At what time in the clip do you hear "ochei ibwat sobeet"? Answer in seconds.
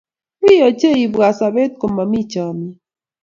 0.67-1.73